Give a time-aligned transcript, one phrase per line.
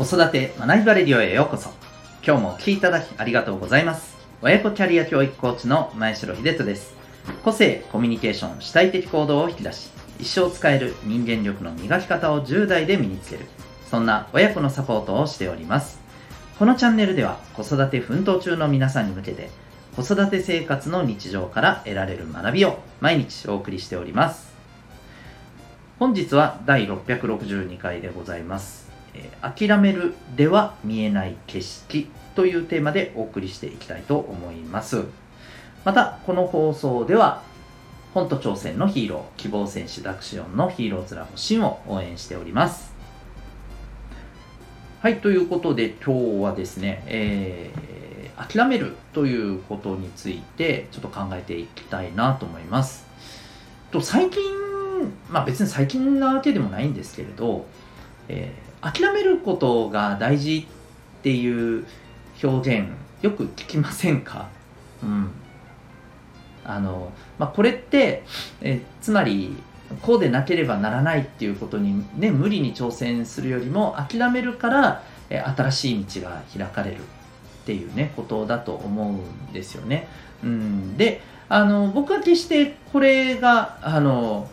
[0.00, 1.68] 子育て学びバレディオへようこそ。
[2.26, 4.16] 今日もお聴きいただきありがとうございます。
[4.40, 6.94] 親子キャリア教育コーチの前城秀人です。
[7.44, 13.44] 個性コミュニケーション主体的行動を引き出し一生使える人間力の磨き方を10代で身につける。
[13.90, 16.00] そんな親子のサポートをしております。
[16.58, 19.50] このチャンネルでは子育て奮闘中の皆さんに向けて
[19.96, 24.48] 子育て生活の日常から得られる学びを毎日お送りしております。
[25.98, 28.89] 本日は第662回でございます、
[29.42, 35.04] 諦めるでは見えない景色というテーマでお送りしていきたいと思います。
[35.84, 37.42] またこの放送では
[38.12, 42.94] 本と挑戦のヒーロー希望戦士ダクシオンのヒーローズラボシンを応援しております。
[45.00, 53.06] はいということで今日はですね、えー、諦めるということについてちょっと考えていきたいなと思います。
[53.90, 54.42] と最近
[55.30, 57.64] まあ別に最近なわけでもないんですけれど、
[58.28, 60.66] えー諦めることが大事
[61.20, 61.86] っていう
[62.42, 62.88] 表現
[63.22, 64.48] よく聞きませんか？
[65.02, 65.30] うん。
[66.64, 68.22] あの、まあ、これって
[68.60, 69.56] えつまり
[70.02, 77.00] こうでなければならないっていうことにね無理に挑戦するよりも諦めるからえ新しい道が開かれるっ
[77.64, 80.06] ていうねことだと思うんですよね。
[80.44, 84.48] うん、であの僕は決してこれがあの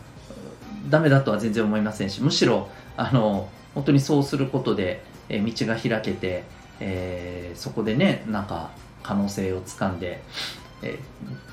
[0.90, 6.44] ダメだとは全然思いませんしむしろあの本当にそうすることで、え道が開けて、
[6.80, 8.70] えー、そこでねなんか
[9.02, 10.22] 可能性をつかんで、
[10.82, 10.98] え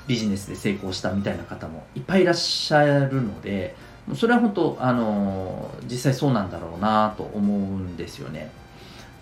[0.06, 3.74] ビジネスで成功したみたいな方もいっぱいいらっしゃるので
[4.14, 8.50] それは本当あの実際そうなんだろうなと思うんですよね。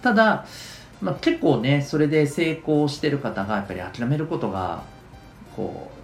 [0.02, 0.44] ただ、
[1.00, 4.82] まあ、結構ねそれで成功してる方がやっぱり諦めることが
[5.56, 5.90] こ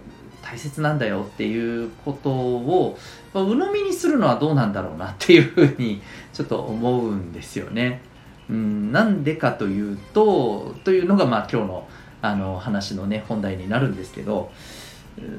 [0.51, 2.97] 大切なんだよっていうことを、
[3.33, 6.01] まあ、鵜呑みにするのはどうなんだろうなっていうふうに
[6.33, 8.01] ちょっと思うんですよね。
[8.49, 11.87] うん、なんでかというとというのがまあ今日の
[12.21, 14.51] あの話のね本題になるんですけど、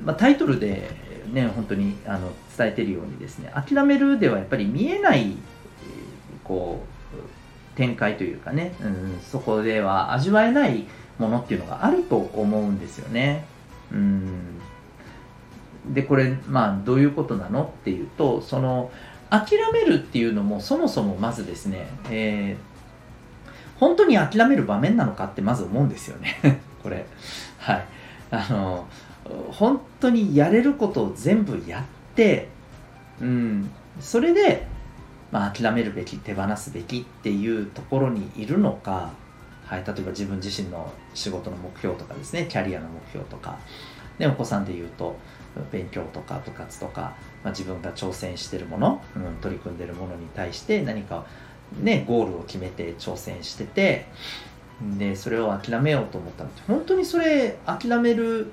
[0.02, 0.90] まあ、タイトルで
[1.30, 5.36] ね本当にあの伝えてるようにですね諦めるではやっぱり見えない
[6.42, 10.86] こう展開というかね、うん、そこでは味わえない
[11.18, 13.44] ものっていうのがあると思うんですよね。
[13.92, 14.51] うん
[15.86, 18.90] でこれまあどういうことなのっていうとその
[19.30, 26.60] 諦めるっていうのもそもそもまずですね、えー、本当に諦める場面なのかってまず思うんですよね。
[26.82, 27.06] これ。
[27.58, 27.84] はい。
[28.30, 28.86] あの
[29.50, 32.48] 本当にやれることを全部やって
[33.20, 33.70] うん。
[34.00, 34.66] それで、
[35.30, 39.12] まあ、諦めるべき手放すべきっていうところにいるのか、
[39.66, 43.58] はい、例えば自分自身の仕事の目標とかですねキャリアの目標とか。
[44.18, 45.16] でお子さんで言うと
[45.70, 51.26] 勉強とか部活とか、まあ、自分が挑戦してるもの、うん、取り組んでるものに対して何か
[51.80, 54.06] ねゴールを決めて挑戦してて
[54.98, 58.52] でそれを諦めようと思ったのって本当にそれ諦める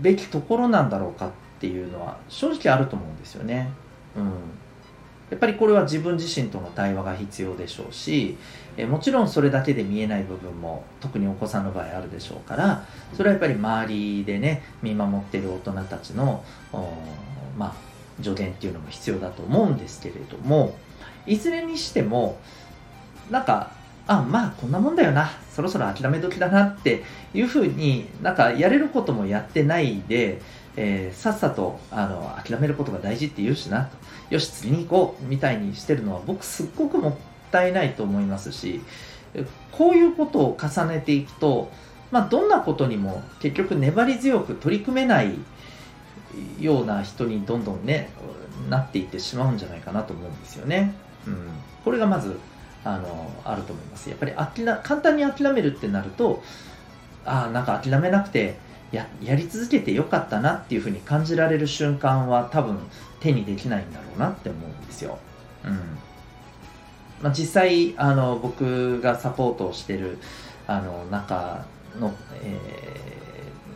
[0.00, 1.30] べきところなんだろうかっ
[1.60, 3.70] ていうのは正直あると思うんですよね。
[4.16, 4.24] うん
[5.30, 8.36] やっぱりこれは自分自身との対話が必要でしょうし
[8.76, 16.44] えもちろんそれだけで見えない部分も特にお子さんの場合あるでしょうからそれはやっぱり周りでね見守ってる大人たちの
[17.56, 17.74] まあ
[18.22, 20.76] 助言っていうのも必要だと思うんですけれども
[21.26, 22.38] いずれにしても
[23.30, 23.72] なんか
[24.06, 25.30] あまあこんなもんだよな。
[25.50, 30.40] そろそろ諦め時だなっていうふうになんかやれることもやってないで、
[30.76, 33.84] えー、さっさとあの諦めることが大事って言うしな。
[33.84, 33.96] と
[34.30, 37.14] よし次に行こうみたいにしてるのは僕すっごくもっ
[37.50, 38.80] たいないと思いますし
[39.72, 41.70] こういうことを重ねていくと、
[42.10, 45.34] まあ、どんなことにも結局粘り強く取り組めない
[46.60, 48.10] ような人にどんどんね
[48.68, 50.94] なっていってしまうんじゃないかなと思うんですよね。
[51.26, 51.48] うん、
[51.84, 52.38] これがまず
[52.84, 54.10] あのあると思います。
[54.10, 56.42] やっぱり諦簡単に諦めるってなると
[57.24, 58.56] ああなんか諦めなくて
[58.92, 62.78] ややり続けてよかったなっていうふうに感じられる瞬間は多分
[63.20, 65.18] 手にできないんだろうなって思うんですよ。
[65.64, 65.78] うん
[67.22, 70.18] まあ、実際あの僕がサポートをしてる
[70.66, 71.64] あの中
[71.98, 72.60] の、え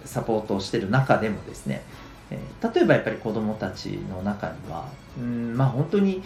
[0.04, 1.82] ー、サポートをしてる中でもですね、
[2.30, 4.88] えー、例えばやっぱり子どもたちの中には
[5.18, 6.22] うんまあ本当に、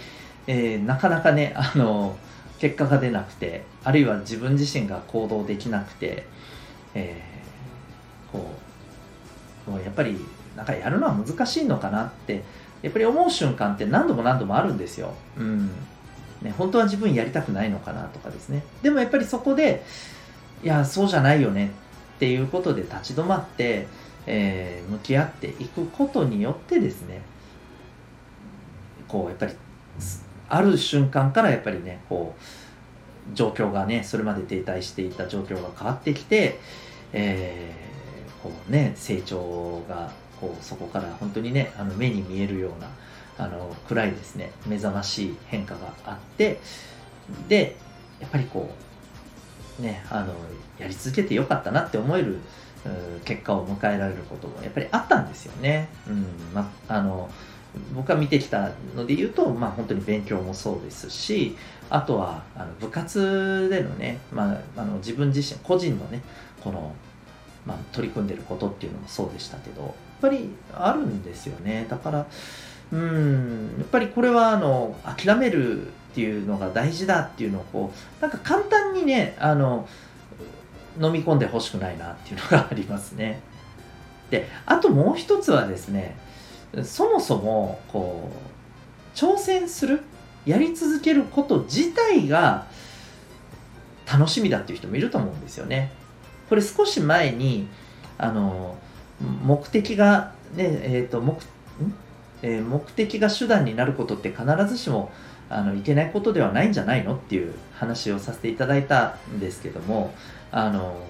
[0.48, 2.16] えー、なかなかねあの
[2.62, 6.24] 結果が出なくてあるいは自分自身が行動できなくて、
[6.94, 8.52] えー、こ
[9.66, 10.16] うもうやっぱり
[10.54, 12.44] なんかやるのは難しいのかなって
[12.80, 15.12] やっぱり思う瞬間って何度も何度もあるんですよ。
[15.36, 15.70] うん
[16.40, 18.62] ね、本当は自分やりたくないのかなとかですね。
[18.80, 19.84] でもやっぱりそこで、
[20.62, 21.70] いや、そうじゃないよね
[22.16, 23.86] っていうことで立ち止まって、
[24.26, 27.22] えー、向き合っていくことによってですね、
[29.08, 29.52] こう、やっぱり、
[30.54, 36.58] ある瞬間からやっぱりね、こう状況がねそれまで停滞していた状況が変わってきて、
[37.14, 42.90] えー、こうね成長がこうそこから本当にねあの目に見えるような
[43.38, 46.60] あの暗いですね目覚ましい変化があって
[47.48, 47.76] で
[48.20, 48.74] やっぱりこ
[49.78, 50.34] うねあの
[50.78, 52.40] やり続けてよかったなって思える
[53.24, 55.88] 結果を迎えられることもやっぱりあったんですよね。
[56.06, 57.30] うんまあの
[57.94, 61.56] 僕が見てきたので言うと、まあ、本当に勉強もそうですし
[61.88, 66.22] あとはあの部活でのね、まあ、あの自分自身個人のね
[66.62, 66.94] この、
[67.66, 71.86] まあ、取り組んでることっていうのもそうでしたけどやっぱりあるんですよね。
[71.88, 72.26] だから
[72.92, 79.88] うんやっぱりこれはあの諦めるっていうのが大事だっていうのをこうなんか簡単にねあの
[81.00, 83.40] 飲み込んでほしくないなっていうのがありますね。
[84.30, 86.16] であともう一つはですね
[86.84, 88.30] そもそもこ
[89.14, 90.02] う挑戦する
[90.46, 92.66] やり続けること自体が
[94.10, 95.92] 楽しみだっていう人もいると思うんですよね。
[96.48, 97.68] これ少し前に
[98.18, 98.76] あの
[99.44, 101.38] 目的がねえっ、ー、と目
[102.42, 105.10] えー、目的が手段になることって必ずしも
[105.48, 110.12] あのいけないことではないんじゃないのっていう話をさせていただいたんですけども
[110.50, 111.00] あの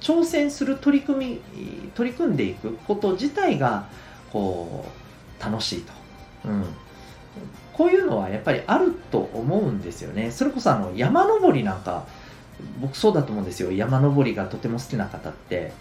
[0.00, 3.86] 挑戦する取り組み取り組んでいくこと自体が
[4.32, 4.84] こ
[5.40, 5.92] う楽しいと、
[6.46, 6.64] うん、
[7.72, 10.30] こういうのはやっぱりあると思うんですよね。
[10.30, 12.06] それこそあの山登りなんか
[12.80, 13.72] 僕そうだと思うんですよ。
[13.72, 15.72] 山登りがとても好きな方って。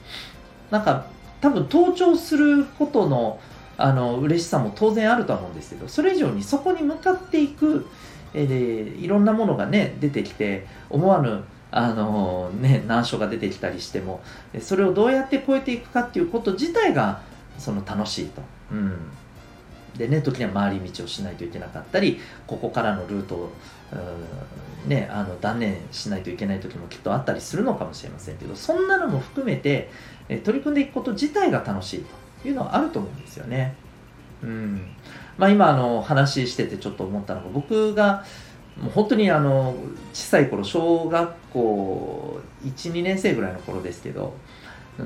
[0.71, 1.05] なんか
[1.41, 3.39] 多分登頂することの
[3.77, 7.85] あの嬉しさも当然あるとは思うんですけどそれ以上にそこに向かっていく、
[8.33, 14.21] えー、いろんなものがね出てきて思わぬあのね難所が出てきたりしても
[14.61, 17.21] それをどうやって越えていくかっていうこと自体が
[17.57, 18.41] その楽しいと。
[18.71, 18.93] うん
[19.97, 23.51] でね、時には回り道をしないといけなかったりここからのルートを、
[24.85, 29.89] ね、あの断念しないといけない時もきっとあったりするのかもしれませんけどそんなのも含めて
[30.27, 32.05] 取り組んでいくこと自体が楽しい
[32.43, 33.75] というのはあると思うんですよね。
[34.43, 34.87] うん
[35.37, 38.23] まあ、今あの話しててちょっと思ったのが僕が
[38.79, 39.75] もう本当にあの
[40.13, 44.35] 小さい頃小学校12年生ぐらいの頃ですけど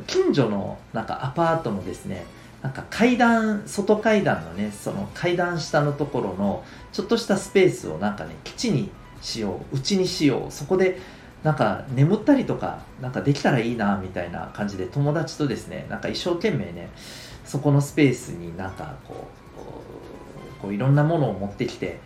[0.08, 2.26] 近所のなんかアパートのですね
[2.62, 8.92] なんか階段外階段のねその階段下のところのちょっとしたスペースをなんかね基地に
[9.22, 11.00] しよううちにしようそこで
[11.44, 16.90] なんか眠ったりとかなんかできたらいいなみたいな感じで友達とですねなんか一生懸命ね
[17.46, 19.42] そこのスペースになんかこう
[20.62, 22.00] こういろんなものを持ってきて、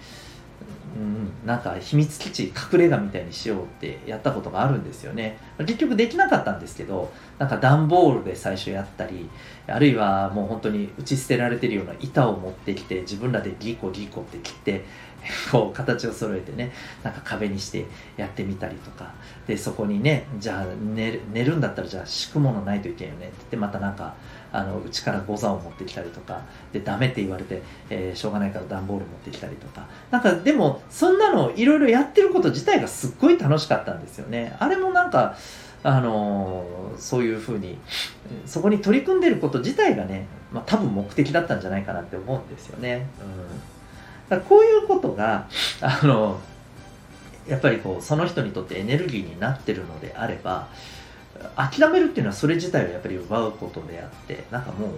[1.46, 5.38] なんか秘密基地隠れ家みたいにしようってやったことがあるんですよね。
[5.60, 9.30] 結局できなかったんですけどなんか段ボールで最初やったり
[9.68, 14.86] あるいはもう本当に打ち捨てられてるような板を持ってきて自分らでギコギコって切って
[15.52, 16.72] こう形を揃えてね
[17.04, 17.86] なんか壁にして
[18.18, 19.14] やってみたりとか。
[19.48, 23.28] でそこにねじゃあ寝寝るんだったらじゃあ敷くものないといけんよね。
[23.28, 24.16] って言ってまたなんか
[24.52, 26.42] あのうちからゴザを持ってきたりとか。
[26.74, 29.86] でダメって言われて、えー、しょうがないから段ボール持ってきたりとか。
[30.12, 34.56] なんかでもそんなのいろいろやってること自体がすっごい楽しかったんですよね。
[34.60, 35.36] あれもなんか
[35.86, 37.78] あのー、そういうふうに
[38.48, 43.06] そこに取り組んでること自体がね、まあ、多分目的だったんじゃないかなって思うんですよね。
[43.20, 43.85] うん、
[44.30, 45.48] だこういうことが
[45.82, 46.40] あの
[47.48, 50.68] やっぱりこうその人にとってエネルギーになってるのであれば
[51.56, 54.90] 諦めるっていうのはそれ自体をやっぱり奪うことであってなんかもう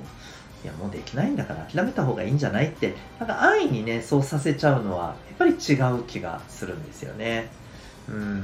[0.64, 7.50] いやもうできないんだから諦めた方がいいんじゃないってなんか安易にねそうさせちゃうのはやっぱり違う気がするんですよね。
[8.08, 8.44] うん。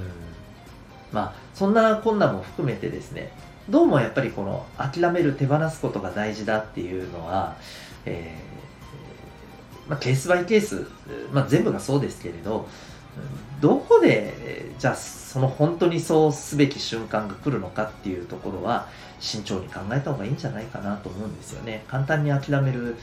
[1.12, 3.32] まあそんな困難も含めてですね
[3.70, 7.56] どうもやっぱりこの諦める手放すことが大事だっていうのは、
[8.06, 8.54] えー
[9.88, 10.88] まあ、ケースバイケース、
[11.32, 12.68] まあ、全部がそうですけれど
[13.62, 18.88] どこでじゃあその本当にそうすべき瞬間が来るのかっていうところは
[19.20, 21.86] 慎重に考えた方がいいんじゃないかなと思うんですよね。
[21.88, 22.98] 簡単に諦める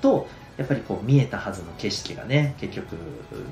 [0.00, 2.96] とやっぱりこう見えたはずの景色がね結局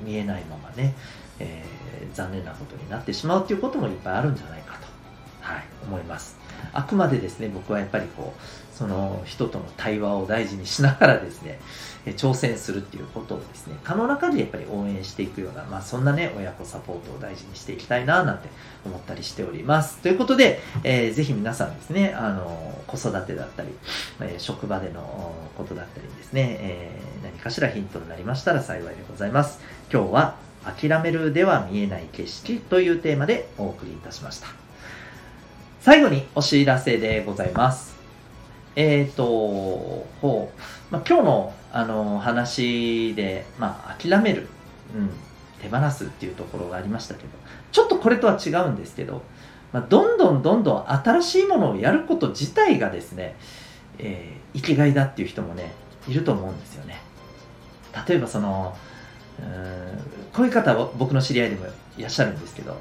[0.03, 0.93] 見えないままね、
[1.39, 4.87] えー、残念なことになってしまうっていうこともいっぱいあるんじゃないかと、
[5.43, 6.37] はい、思います
[6.71, 11.59] あくまでですね僕はやっぱりこうその人との対話を大事にしながらですね
[12.11, 18.49] 挑戦するっていうことをですね、可能な限りやっぱり応援していくような、まあそんなね、親子サポートを大事にしていきたいななんて
[18.85, 19.99] 思ったりしております。
[19.99, 23.69] ということで、えー、ぜひ皆さんですね、あの、子育てだったり、
[24.19, 29.59] え、職場でのことだったりですね、えー、何かしらヒントになりましたら幸いでございます。
[29.91, 30.35] 今日は
[30.65, 34.62] 諦めるでは見えない景色というテーマでお送りいたしました。
[35.83, 37.93] 最後にお知らせでございます。
[38.73, 39.25] えっ、ー、と、
[40.21, 44.47] ほう、まあ、今日のあの話で、まあ、諦める、
[44.95, 45.09] うん、
[45.61, 47.29] 手放すっていうところがありましたけど。
[47.73, 49.23] ちょっとこれとは違うんですけど、
[49.73, 53.35] まあ、どんどんどんどん新しいものをやること自体がですね、
[53.97, 55.73] えー、生きがいだっていう人もね
[56.07, 57.01] いると思うんですよね。
[58.07, 58.73] 例えばその
[59.37, 59.99] うん
[60.31, 61.65] こういう方は僕の知り合いでも
[61.97, 62.71] いらっしゃるんですけど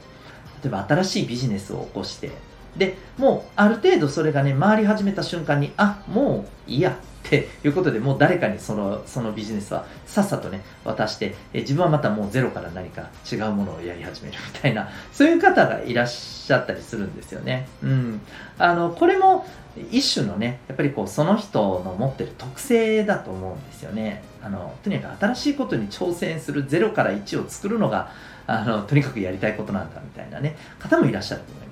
[0.62, 2.30] 例えば新しいビジネスを起こして
[2.76, 17.69] でもうある程度それがね回り始めた瞬間にあもういいやっていうことでもう誰かにそのそのビジネスはさっさとね渡してえ自分はまたもうゼロから何か違うものをやり始めるみたいなそういう方がいらっしゃったりするんですよね。
[17.83, 18.21] うん、
[18.59, 19.47] あのこれも
[19.91, 24.23] 一種のねやっぱりこうその人の持ってる特性だと思うんですよね。
[24.43, 28.11] あのとにかく新しいことに挑戦する0から1を作るのが
[28.47, 31.72] あのとにかくやりたいことなんだみたいなね方もいらっしゃると思います。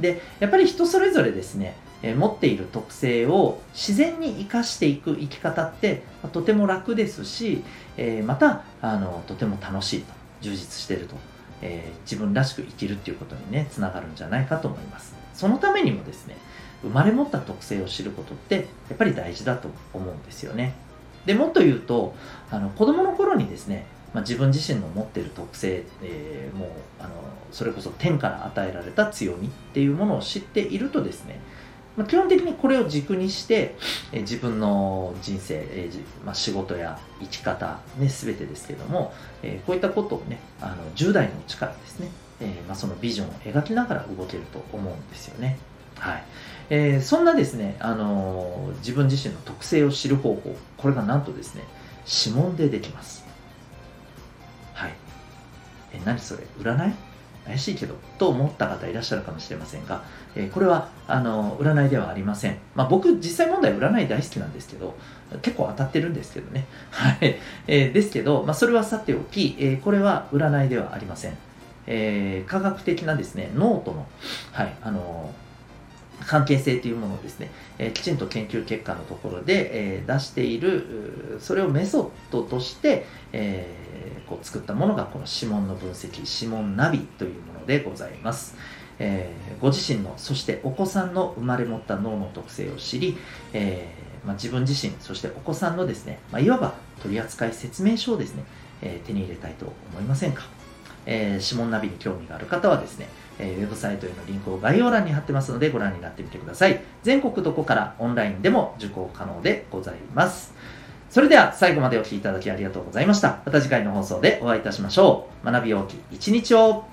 [0.00, 1.74] でやっぱり人それぞれですね。
[2.02, 6.02] 持っている特性を自然に生かしていく生き方って、
[6.32, 7.62] とても楽ですし、
[7.98, 11.16] えまたあのとても楽しいと充実していると、
[11.60, 15.14] え自分らしく生きるっていうことにねつながるんじゃないかと思います。
[15.34, 16.36] そのためにもですね
[16.82, 18.54] 生まれ持った特性を知ることって
[18.88, 20.72] やっぱり大事だと思うんですよね。
[21.26, 22.14] でもっと言うと
[22.50, 27.10] あの子供の頃にですねまあ、自分自身の持っている特性、えー、もうあの
[27.52, 31.40] それこそ天から与えられた強みっていうものを知っているとですね
[31.96, 33.74] まあ、基本的にこれを軸にして、
[34.12, 39.12] えー、自分の人生、えーまあ、仕事や生き方、ね、全てですけども、
[39.42, 42.08] えー、こういったことをねあの10代のうちからですね、
[42.40, 45.58] えーまあ、そのビジョンを描きながら動けると思うんですよね。
[45.96, 46.24] はい
[46.70, 51.64] えー、そんなですね、あのー、自分自身の特性を知る方法、これがなんとですね、
[52.06, 53.29] 指紋でできます。
[55.92, 56.44] え、何それ？
[56.60, 56.92] 占い？
[57.46, 60.04] 怪しいけどと思った方いらっしゃるかもしれませんが、
[60.36, 64.94] え、これはあの占いではありません、まあ、僕実際問題占い大好きなんですけど
[65.40, 66.66] 結構当たってるんですけどね。
[66.92, 71.38] はい、えー、ですけど、まあ、それはさておき、え、これは占いではありません、
[71.86, 74.06] え科学的なですねノートの、
[74.52, 75.32] はいあの
[76.26, 83.66] 関係性というものをですね、え、きちんと研究結果のところで、え、出しているそれをメソッドとして、え、
[84.26, 88.54] こう作ったものがこの指紋の分析指紋ナビというものでございます、
[88.98, 93.18] えご自身のそしてお子さんの生まれ持った脳の特性を知り、
[93.52, 93.92] え
[94.24, 98.44] まあ、自分自身そしてお子さんのですね、まあ、いわば取扱説明書をですね、
[98.82, 100.44] え手に入れたいと思いませんか、
[101.10, 106.80] えー指紋ナビに興味がある方はですねえウェブサイトへのリンクを概要欄に貼ってますのでご覧になってみてください。
[107.02, 110.54] 全国どこからオンラインでも受講可能でございます。
[111.10, 113.42] それでは最後までお聴きいただきありがとうございました。
[113.44, 115.46] また次回の放送でお会いいたしましょう。
[115.46, 116.84] 学び大きい一日を